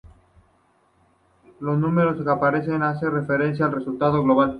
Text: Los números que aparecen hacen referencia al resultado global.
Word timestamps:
Los 1.59 1.77
números 1.77 2.23
que 2.23 2.27
aparecen 2.27 2.81
hacen 2.81 3.11
referencia 3.11 3.65
al 3.67 3.73
resultado 3.73 4.23
global. 4.23 4.49